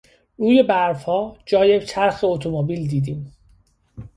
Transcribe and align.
روی 0.37 0.63
برفها 0.63 1.37
جای 1.45 1.85
چرخ 1.85 2.19
اتومبیل 2.23 2.87
دیدیم. 2.87 3.31